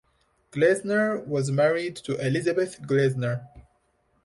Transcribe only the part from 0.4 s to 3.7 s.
Gleisner was married to Elisabeth Gleisner.